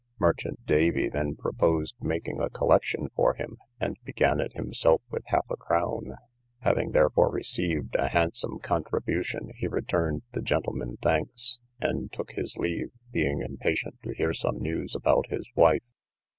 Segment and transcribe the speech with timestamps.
[0.17, 5.45] Merchant Davy then proposed making a collection for him, and began it himself with half
[5.51, 6.15] a crown;
[6.61, 12.89] having therefore received a handsome contribution, he returned the gentlemen thanks, and took his leave,
[13.11, 15.83] being impatient to hear some news about his wife.